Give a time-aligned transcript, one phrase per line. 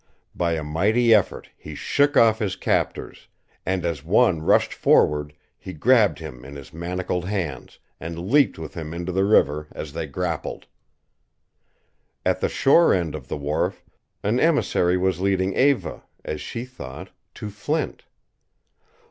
[0.33, 3.27] By a mighty effort he shook off his captors
[3.67, 8.73] and, as one rushed forward, he grabbed him in his manacled hands and leaped with
[8.73, 10.65] him into the river as they grappled.
[12.25, 13.83] At the shore end of the wharf
[14.23, 18.05] an emissary was leading Eva, as she thought, to Flint.